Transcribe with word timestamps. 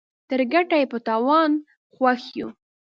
تر 0.29 0.39
ګټه 0.53 0.75
ئې 0.79 0.85
په 0.91 0.97
تاوان 1.07 1.51
خوښ 1.93 2.21
يو. 2.39 2.47